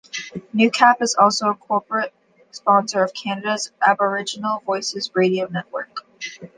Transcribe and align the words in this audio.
Newcap 0.51 0.95
is 1.01 1.13
also 1.13 1.51
a 1.51 1.55
corporate 1.55 2.11
sponsor 2.49 3.03
of 3.03 3.13
Canada's 3.13 3.71
Aboriginal 3.85 4.63
Voices 4.65 5.11
radio 5.13 5.47
network. 5.47 6.07